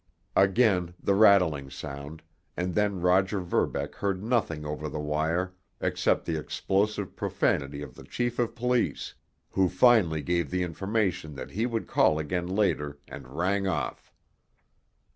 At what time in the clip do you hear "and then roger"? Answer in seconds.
2.57-3.39